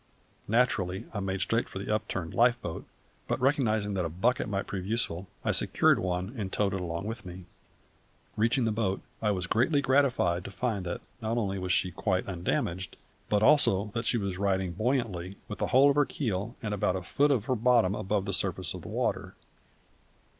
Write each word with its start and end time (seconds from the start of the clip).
Naturally, 0.47 1.05
I 1.13 1.19
made 1.19 1.41
straight 1.41 1.69
for 1.69 1.77
the 1.77 1.93
upturned 1.93 2.33
life 2.33 2.59
boat; 2.59 2.85
but 3.27 3.39
recognising 3.39 3.93
that 3.93 4.03
a 4.03 4.09
bucket 4.09 4.49
might 4.49 4.65
prove 4.65 4.81
very 4.81 4.89
useful 4.89 5.27
I 5.45 5.51
secured 5.51 5.99
one 5.99 6.33
and 6.35 6.51
towed 6.51 6.73
it 6.73 6.81
along 6.81 7.05
with 7.05 7.23
me. 7.23 7.45
Reaching 8.35 8.65
the 8.65 8.71
boat 8.71 9.01
I 9.21 9.29
was 9.29 9.45
greatly 9.45 9.79
gratified 9.79 10.43
to 10.45 10.49
find 10.49 10.87
that 10.87 11.01
not 11.21 11.37
only 11.37 11.59
was 11.59 11.71
she 11.71 11.91
quite 11.91 12.25
undamaged 12.27 12.97
but 13.29 13.43
also 13.43 13.91
that 13.93 14.05
she 14.05 14.17
was 14.17 14.39
riding 14.39 14.71
buoyantly, 14.71 15.35
with 15.47 15.59
the 15.59 15.67
whole 15.67 15.91
of 15.91 15.95
her 15.95 16.05
keel 16.05 16.55
and 16.63 16.73
about 16.73 16.95
a 16.95 17.03
foot 17.03 17.29
of 17.29 17.45
her 17.45 17.55
bottom 17.55 17.93
above 17.93 18.25
the 18.25 18.33
surface 18.33 18.73
of 18.73 18.81
the 18.81 18.87
water. 18.87 19.35